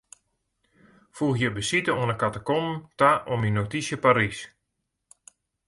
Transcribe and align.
Foegje 1.15 1.49
besite 1.57 1.91
oan 1.99 2.11
'e 2.13 2.17
katakomben 2.21 2.77
ta 2.99 3.11
oan 3.29 3.41
myn 3.41 3.55
notysje 3.59 3.97
Parys. 4.03 4.39